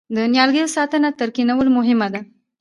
د 0.15 0.17
نیالګي 0.31 0.63
ساتنه 0.75 1.09
تر 1.19 1.29
کینولو 1.35 1.69
مهمه 1.77 2.07
ده؟ 2.13 2.19